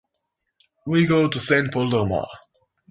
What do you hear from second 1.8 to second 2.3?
de Mar.